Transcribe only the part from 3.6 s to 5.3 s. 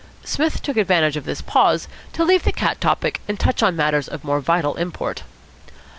on matter of more vital import.